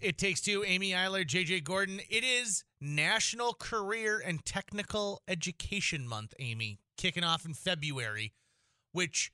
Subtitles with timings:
[0.00, 0.64] It takes two.
[0.66, 2.00] Amy Eiler, JJ Gordon.
[2.10, 8.32] It is National Career and Technical Education Month, Amy, kicking off in February,
[8.92, 9.32] which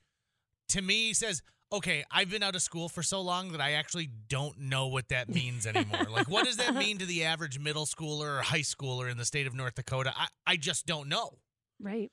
[0.69, 1.41] to me says,
[1.71, 5.09] okay, I've been out of school for so long that I actually don't know what
[5.09, 6.07] that means anymore.
[6.09, 9.25] like, what does that mean to the average middle schooler or high schooler in the
[9.25, 10.13] state of North Dakota?
[10.15, 11.39] I, I just don't know.
[11.81, 12.11] Right.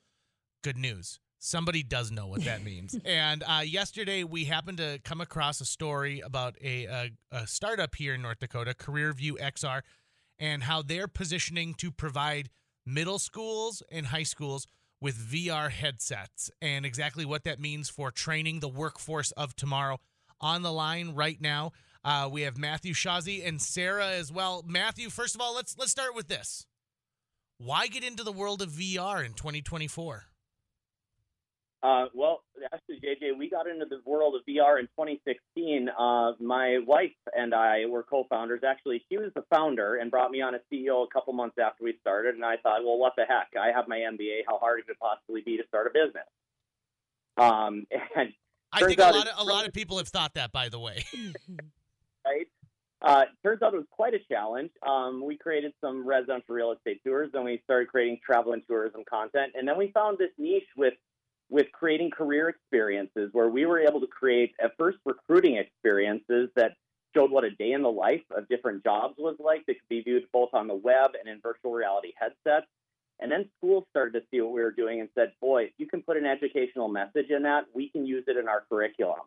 [0.63, 1.19] Good news.
[1.43, 2.95] Somebody does know what that means.
[3.05, 7.95] and uh, yesterday, we happened to come across a story about a, a, a startup
[7.95, 9.81] here in North Dakota, CareerView XR,
[10.37, 12.51] and how they're positioning to provide
[12.85, 14.67] middle schools and high schools
[15.01, 19.99] with VR headsets and exactly what that means for training the workforce of tomorrow.
[20.41, 21.71] On the line right now,
[22.05, 24.63] uh, we have Matthew Shazi and Sarah as well.
[24.67, 26.67] Matthew, first of all, let's let's start with this.
[27.57, 30.25] Why get into the world of VR in 2024?
[31.83, 35.89] Uh, well, actually, JJ, we got into the world of VR in 2016.
[35.89, 38.61] Uh, my wife and I were co-founders.
[38.63, 41.83] Actually, she was the founder and brought me on as CEO a couple months after
[41.83, 42.35] we started.
[42.35, 43.49] And I thought, well, what the heck?
[43.59, 44.41] I have my MBA.
[44.47, 46.27] How hard could it possibly be to start a business?
[47.37, 48.31] Um, and
[48.71, 51.03] I think a lot of a lot of people have thought that, by the way.
[52.25, 52.47] right.
[53.01, 54.69] Uh, turns out it was quite a challenge.
[54.87, 59.03] Um, we created some residential real estate tours, then we started creating travel and tourism
[59.09, 60.93] content, and then we found this niche with
[61.51, 66.71] with creating career experiences where we were able to create at first recruiting experiences that
[67.13, 70.01] showed what a day in the life of different jobs was like that could be
[70.01, 72.67] viewed both on the web and in virtual reality headsets.
[73.19, 76.01] And then schools started to see what we were doing and said, boy, you can
[76.01, 79.19] put an educational message in that, we can use it in our curriculum.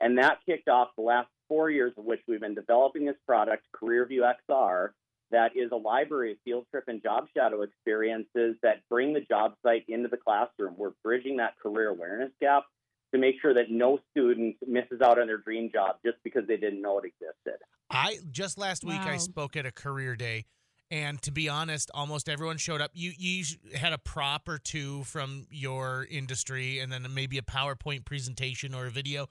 [0.00, 3.66] And that kicked off the last four years of which we've been developing this product,
[3.74, 4.90] CareerView XR,
[5.34, 9.54] that is a library of field trip and job shadow experiences that bring the job
[9.62, 10.74] site into the classroom.
[10.78, 12.64] We're bridging that career awareness gap
[13.12, 16.56] to make sure that no student misses out on their dream job just because they
[16.56, 17.58] didn't know it existed.
[17.90, 19.12] I just last week Wow.
[19.12, 20.46] I spoke at a career day
[20.90, 22.92] and to be honest, almost everyone showed up.
[22.94, 28.04] You you had a prop or two from your industry and then maybe a PowerPoint
[28.04, 29.28] presentation or a video.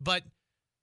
[0.00, 0.24] But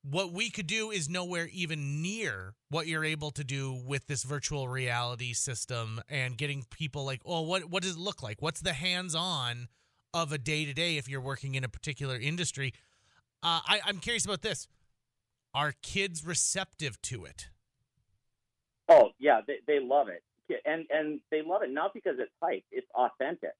[0.10, 4.24] what we could do is nowhere even near what you're able to do with this
[4.24, 8.42] virtual reality system and getting people like, oh, what what does it look like?
[8.42, 9.68] What's the hands-on
[10.14, 12.74] of a day to day if you're working in a particular industry?
[13.42, 14.68] Uh, I, I'm curious about this.
[15.54, 17.50] Are kids receptive to it?
[18.88, 20.22] Oh yeah, they, they love it,
[20.66, 23.56] and and they love it not because it's hype; it's authentic.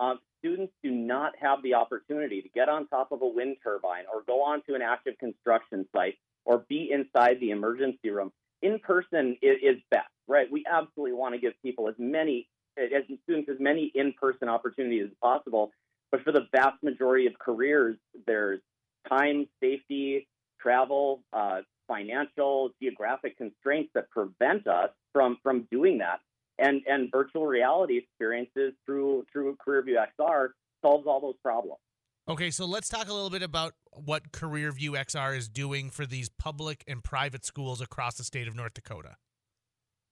[0.00, 4.04] Um, students do not have the opportunity to get on top of a wind turbine
[4.12, 8.32] or go onto an active construction site or be inside the emergency room.
[8.62, 10.50] In person is, is best, right?
[10.50, 15.16] We absolutely want to give people as many as students as many in-person opportunities as
[15.22, 15.72] possible.
[16.10, 18.60] But for the vast majority of careers, there's
[19.08, 20.28] time, safety,
[20.60, 26.20] travel, uh, financial, geographic constraints that prevent us from from doing that.
[26.58, 30.48] And and virtual reality experiences through through CareerView XR
[30.82, 31.80] solves all those problems.
[32.28, 36.28] Okay, so let's talk a little bit about what CareerView XR is doing for these
[36.28, 39.16] public and private schools across the state of North Dakota.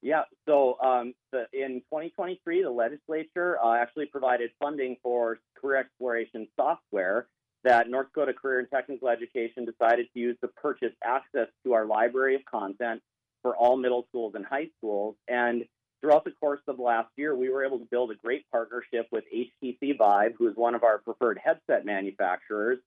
[0.00, 0.22] Yeah.
[0.48, 7.26] So um, the, in 2023, the legislature uh, actually provided funding for career exploration software
[7.64, 11.84] that North Dakota Career and Technical Education decided to use to purchase access to our
[11.84, 13.02] library of content
[13.42, 15.16] for all middle schools and high schools.
[15.28, 15.64] And
[16.00, 19.24] throughout the course of last year, we were able to build a great partnership with
[19.34, 22.78] HTC Vive, who is one of our preferred headset manufacturers.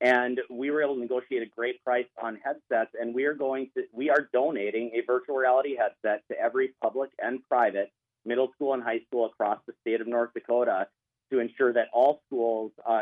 [0.00, 2.94] And we were able to negotiate a great price on headsets.
[2.98, 7.10] And we are going to, we are donating a virtual reality headset to every public
[7.18, 7.90] and private
[8.24, 10.86] middle school and high school across the state of North Dakota
[11.32, 13.00] to ensure that all schools, uh,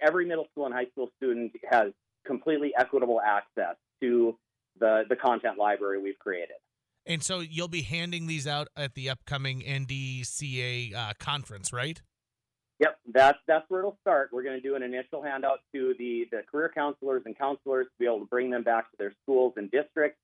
[0.00, 1.92] every middle school and high school student has
[2.26, 4.36] completely equitable access to
[4.78, 6.56] the, the content library we've created.
[7.08, 12.00] And so you'll be handing these out at the upcoming NDCA uh, conference, right?
[12.80, 14.28] Yep, that's that's where it'll start.
[14.30, 17.98] We're going to do an initial handout to the the career counselors and counselors to
[17.98, 20.18] be able to bring them back to their schools and districts.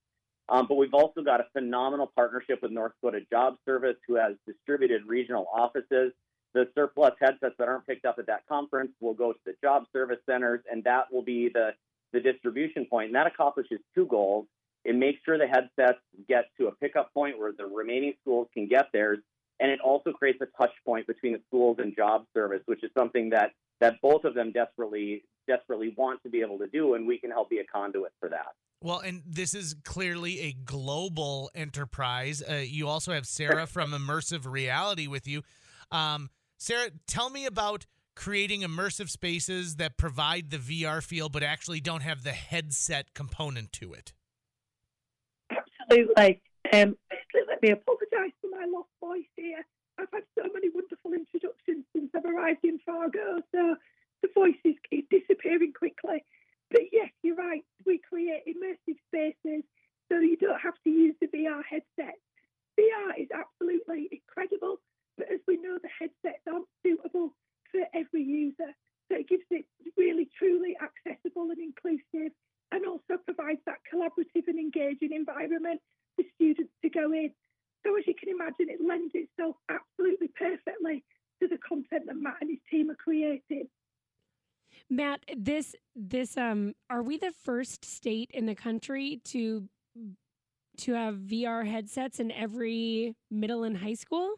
[0.48, 4.34] Um, but we've also got a phenomenal partnership with North Dakota Job Service, who has
[4.46, 6.12] distributed regional offices.
[6.52, 9.84] The surplus headsets that aren't picked up at that conference will go to the job
[9.92, 11.70] service centers, and that will be the
[12.12, 13.06] the distribution point.
[13.06, 14.46] And that accomplishes two goals.
[14.84, 15.98] It makes sure the headsets
[16.28, 19.18] get to a pickup point where the remaining schools can get theirs,
[19.60, 22.90] and it also creates a touch point between the schools and job service, which is
[22.96, 27.06] something that that both of them desperately desperately want to be able to do, and
[27.06, 28.54] we can help be a conduit for that.
[28.82, 32.42] Well, and this is clearly a global enterprise.
[32.42, 35.42] Uh, you also have Sarah from Immersive Reality with you.
[35.90, 41.80] Um, Sarah, tell me about creating immersive spaces that provide the VR feel but actually
[41.80, 44.12] don't have the headset component to it.
[46.00, 46.42] Absolutely.
[46.72, 46.96] Um,
[47.48, 49.64] let me apologise for my lost voice here.
[49.98, 53.76] I've had so many wonderful introductions since I've arrived in Fargo, so
[54.22, 56.24] the voice is, is disappearing quickly.
[56.70, 57.62] But yes, you're right.
[57.86, 59.62] We create immersive spaces
[60.10, 62.18] so you don't have to use the VR headset.
[62.78, 64.80] VR is absolutely incredible,
[65.16, 67.34] but as we know, the headsets aren't suitable
[67.70, 68.74] for every user.
[69.08, 72.32] So it gives it really, truly accessible and inclusive,
[72.72, 75.80] and also provides that collaborative and engaging environment
[76.16, 77.30] for students to go in.
[77.84, 81.04] So as you can imagine, it lends itself absolutely perfectly
[81.40, 83.68] to the content that Matt and his team are creating.
[84.90, 89.68] Matt, this this um are we the first state in the country to
[90.78, 94.34] to have VR headsets in every middle and high school?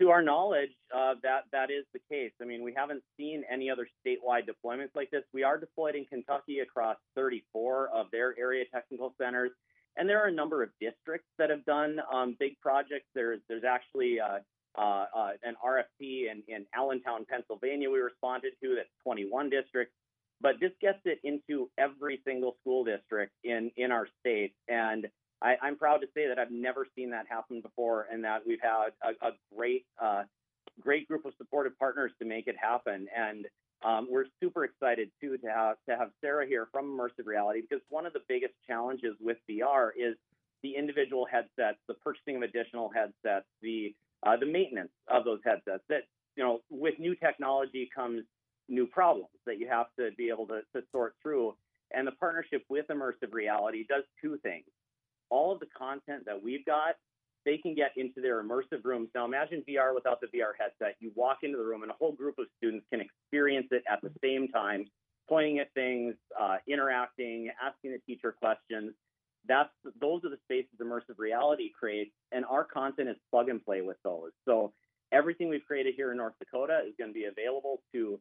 [0.00, 2.32] To our knowledge, uh, that that is the case.
[2.40, 5.22] I mean, we haven't seen any other statewide deployments like this.
[5.32, 9.52] We are deployed in Kentucky across 34 of their area technical centers,
[9.96, 13.06] and there are a number of districts that have done um, big projects.
[13.14, 14.40] There's there's actually uh,
[14.78, 17.90] uh, uh an RFP in, in Allentown, Pennsylvania.
[17.90, 19.94] We responded to that's 21 districts
[20.38, 25.08] but this gets it into every single school district in in our state and
[25.42, 28.62] I, am proud to say that I've never seen that happen before, and that we've
[28.62, 30.22] had a, a great, uh,
[30.80, 33.06] great group of supportive partners to make it happen.
[33.16, 33.46] And
[33.84, 37.84] um, we're super excited too to have to have Sarah here from Immersive Reality because
[37.90, 40.16] one of the biggest challenges with VR is
[40.62, 45.82] the individual headsets, the purchasing of additional headsets, the uh, the maintenance of those headsets.
[45.88, 46.02] That
[46.36, 48.22] you know, with new technology comes
[48.68, 51.54] new problems that you have to be able to, to sort through.
[51.92, 54.64] And the partnership with Immersive Reality does two things.
[55.30, 56.96] All of the content that we've got,
[57.44, 59.08] they can get into their immersive rooms.
[59.14, 60.96] Now, imagine VR without the VR headset.
[60.98, 64.00] You walk into the room, and a whole group of students can experience it at
[64.02, 64.86] the same time,
[65.28, 68.92] pointing at things, uh, interacting, asking the teacher questions.
[69.48, 69.70] That's
[70.00, 73.96] those are the spaces immersive reality creates, and our content is plug and play with
[74.04, 74.30] those.
[74.44, 74.72] So
[75.12, 78.20] everything we've created here in North Dakota is going to be available to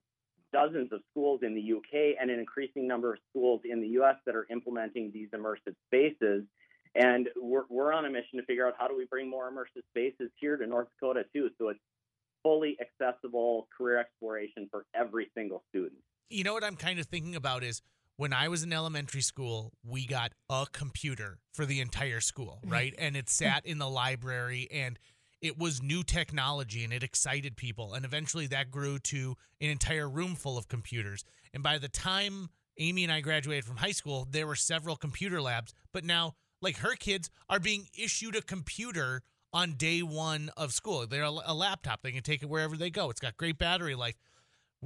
[0.53, 4.15] dozens of schools in the UK and an increasing number of schools in the US
[4.25, 6.43] that are implementing these immersive spaces.
[6.95, 9.83] And we're, we're on a mission to figure out how do we bring more immersive
[9.89, 11.79] spaces here to North Dakota too, so it's
[12.41, 15.99] fully accessible career exploration for every single student.
[16.29, 17.81] You know what I'm kind of thinking about is
[18.17, 22.71] when I was in elementary school, we got a computer for the entire school, mm-hmm.
[22.71, 22.95] right?
[22.97, 23.45] and it mm-hmm.
[23.45, 24.99] sat in the library and–
[25.45, 27.93] it was new technology and it excited people.
[27.93, 31.23] And eventually that grew to an entire room full of computers.
[31.53, 35.39] And by the time Amy and I graduated from high school, there were several computer
[35.41, 35.73] labs.
[35.93, 39.21] But now, like her kids are being issued a computer
[39.53, 41.05] on day one of school.
[41.05, 43.11] They're a, laptop, they can take it wherever they go.
[43.11, 44.15] It's got great battery life.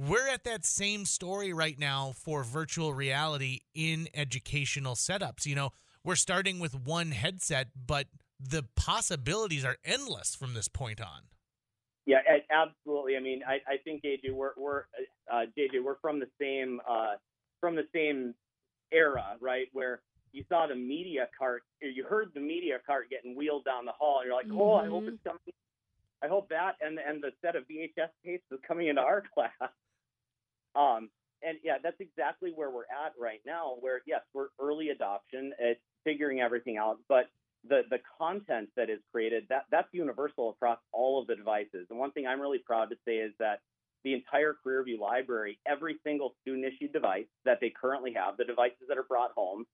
[0.00, 5.44] We're at that same story right now for virtual reality in educational setups.
[5.44, 8.06] You know, we're starting with one headset, but
[8.40, 11.24] the possibilities are endless from this point on.
[12.06, 12.20] Yeah,
[12.50, 13.18] absolutely.
[13.18, 14.84] I mean, I, I think AJ, we're we're
[15.30, 17.16] uh, JJ, we're from the same uh,
[17.60, 18.34] from the same
[18.92, 19.66] era, right?
[19.74, 20.00] Where
[20.32, 23.92] you saw the media cart, or you heard the media cart getting wheeled down the
[23.92, 24.62] hall, and you're like, mm-hmm.
[24.62, 25.12] oh, I hope mm-hmm.
[25.12, 25.40] it's coming.
[26.22, 29.50] I hope that and and the set of VHS tapes is coming into our class.
[30.80, 31.10] Um,
[31.42, 33.76] and yeah, that's exactly where we're at right now.
[33.80, 37.26] Where yes, we're early adoption, it's figuring everything out, but
[37.68, 41.86] the the content that is created that that's universal across all of the devices.
[41.90, 43.60] And one thing I'm really proud to say is that
[44.04, 48.88] the entire CareerView library, every single student issued device that they currently have, the devices
[48.88, 49.66] that are brought home,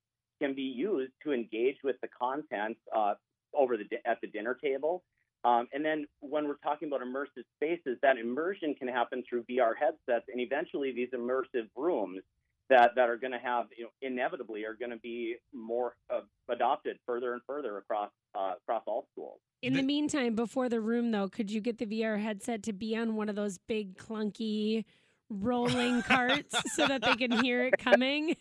[0.43, 3.15] can be used to engage with the content uh,
[3.55, 5.05] over the at the dinner table.
[5.47, 9.75] Um, and then when we're talking about immersive spaces, that immersion can happen through VR
[9.79, 12.23] headsets, and eventually these immersive rooms
[12.69, 16.23] that that are going to have you know inevitably are going to be more uh,
[16.49, 19.39] adopted further and further across uh, across all schools.
[19.63, 22.97] In the meantime, before the room though, could you get the VR headset to be
[22.97, 24.85] on one of those big clunky
[25.31, 28.37] rolling carts so that they can hear it coming?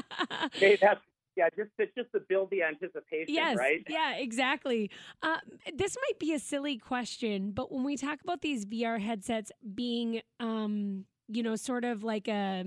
[0.54, 1.02] hey, that's
[1.36, 3.84] yeah, just to, just to build the anticipation, yes, right?
[3.88, 4.90] Yeah, exactly.
[5.22, 5.38] Uh,
[5.74, 10.22] this might be a silly question, but when we talk about these VR headsets being,
[10.40, 12.66] um, you know, sort of like a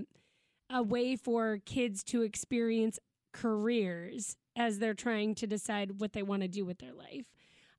[0.71, 2.99] a way for kids to experience
[3.33, 7.25] careers as they're trying to decide what they want to do with their life.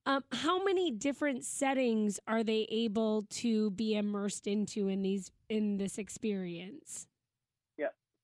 [0.07, 5.77] Um, how many different settings are they able to be immersed into in these in
[5.77, 7.07] this experience?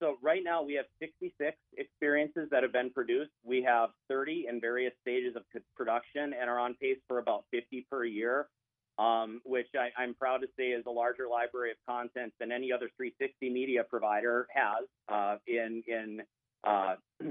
[0.00, 3.30] So right now we have 66 experiences that have been produced.
[3.44, 5.42] We have 30 in various stages of
[5.74, 8.48] production and are on pace for about 50 per year
[8.98, 12.72] um, which I, am proud to say is a larger library of content than any
[12.72, 16.22] other 360 media provider has uh, in in
[16.64, 16.94] uh,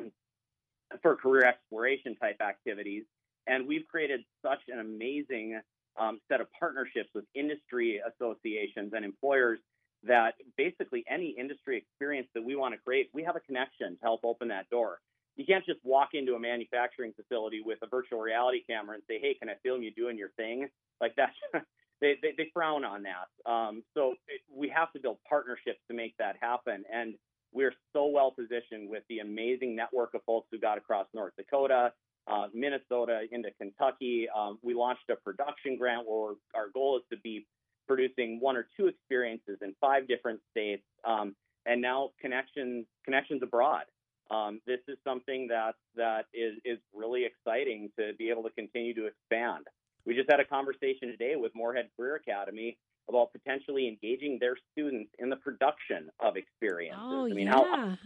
[1.02, 3.04] for career exploration type activities.
[3.48, 5.60] And we've created such an amazing
[6.00, 9.60] um, set of partnerships with industry associations and employers
[10.08, 14.02] that basically any industry experience that we want to create, we have a connection to
[14.02, 15.00] help open that door.
[15.36, 19.20] You can't just walk into a manufacturing facility with a virtual reality camera and say,
[19.20, 20.70] "Hey, can I film you doing your thing?"
[21.02, 21.34] Like that.
[22.02, 23.52] they, they, they frown on that.
[23.52, 26.84] Um, so it, we have to build partnerships to make that happen.
[26.94, 27.16] And
[27.54, 31.94] we're so well positioned with the amazing network of folks who got across North Dakota,
[32.28, 34.28] uh, Minnesota, into Kentucky.
[34.36, 37.46] Um, we launched a production grant where our goal is to be
[37.88, 43.84] producing one or two experiences in five different states, um, and now connections connections abroad.
[44.32, 48.94] Um, this is something that that is is really exciting to be able to continue
[48.96, 49.66] to expand.
[50.06, 52.78] We just had a conversation today with Moorhead Career Academy
[53.08, 57.02] about potentially engaging their students in the production of experiences.
[57.04, 57.52] Oh, I mean, yeah.
[57.52, 57.98] how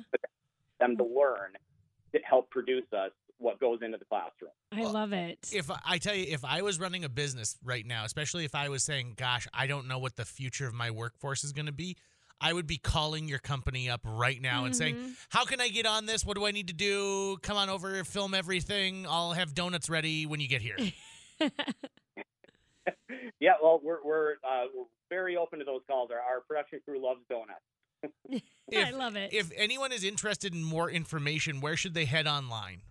[0.80, 1.54] them to learn
[2.14, 4.52] to help produce us what goes into the classroom.
[4.72, 5.50] I love it.
[5.52, 8.70] If I tell you, if I was running a business right now, especially if I
[8.70, 11.72] was saying, "Gosh, I don't know what the future of my workforce is going to
[11.72, 11.98] be,"
[12.42, 15.26] I would be calling your company up right now and saying, Mhm.
[15.30, 16.24] "How can I get on this?
[16.26, 17.38] What do I need to do?
[17.42, 19.06] Come on over, film everything.
[19.08, 20.78] I'll have donuts ready when you get here."
[23.40, 26.12] yeah, well, we're we're, uh, we're very open to those calls.
[26.12, 27.64] Our, our production crew loves donuts.
[28.76, 29.34] I love it.
[29.34, 32.82] if anyone is interested in more information, where should they head online?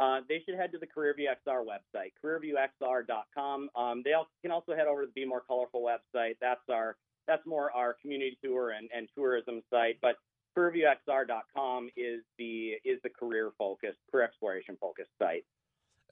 [0.00, 3.68] Uh, they should head to the CareerView XR website, careerviewxr.com.
[3.76, 6.36] Um, they can also head over to the Be More Colorful website.
[6.40, 6.96] That's our
[7.28, 9.98] that's more our community tour and, and tourism site.
[10.00, 10.16] But
[10.56, 15.44] careerviewxr.com is the is the career focused, career exploration focused site.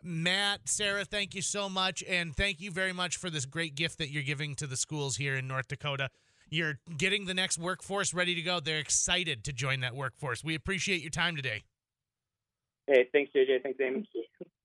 [0.03, 2.05] Matt, Sarah, thank you so much.
[2.07, 5.17] And thank you very much for this great gift that you're giving to the schools
[5.17, 6.11] here in North Dakota.
[6.51, 8.61] You're getting the next workforce ready to go.
[8.61, 10.45] They're excited to join that workforce.
[10.45, 11.63] We appreciate your time today.
[12.89, 13.63] Hey, thanks, JJ.
[13.65, 14.05] Thanks, Amy.
[14.15, 14.58] Thank.